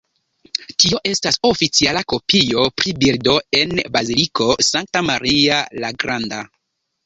[0.83, 6.45] Tio estas oficiala kopio pri bildo en Baziliko Sankta Maria la Granda.